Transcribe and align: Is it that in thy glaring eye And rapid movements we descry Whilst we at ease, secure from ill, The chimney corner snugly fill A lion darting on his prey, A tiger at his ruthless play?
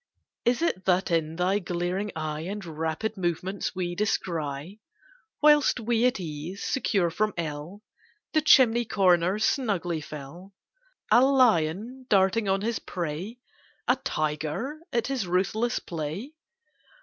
Is 0.45 0.63
it 0.63 0.85
that 0.85 1.11
in 1.11 1.35
thy 1.35 1.59
glaring 1.59 2.11
eye 2.15 2.39
And 2.39 2.65
rapid 2.65 3.17
movements 3.17 3.75
we 3.75 3.93
descry 3.93 4.79
Whilst 5.43 5.79
we 5.79 6.05
at 6.07 6.19
ease, 6.19 6.63
secure 6.63 7.11
from 7.11 7.35
ill, 7.37 7.83
The 8.33 8.41
chimney 8.41 8.83
corner 8.85 9.37
snugly 9.37 10.01
fill 10.01 10.53
A 11.11 11.23
lion 11.23 12.07
darting 12.09 12.49
on 12.49 12.61
his 12.61 12.79
prey, 12.79 13.37
A 13.87 13.95
tiger 13.95 14.79
at 14.91 15.05
his 15.05 15.27
ruthless 15.27 15.77
play? 15.77 16.33